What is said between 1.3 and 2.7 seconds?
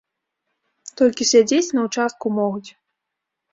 сядзець на ўчастку могуць.